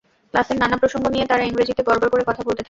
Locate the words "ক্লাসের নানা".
0.33-0.75